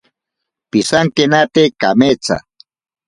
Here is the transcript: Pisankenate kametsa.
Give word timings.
Pisankenate 0.71 1.63
kametsa. 1.79 2.35